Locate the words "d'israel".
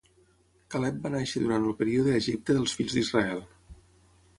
3.01-3.51